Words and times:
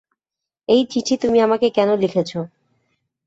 এ 0.69 0.77
চিঠি 0.91 1.15
তুমি 1.17 1.37
আমকে 1.39 1.67
কেন 1.69 1.89
লিখেছ। 1.95 2.31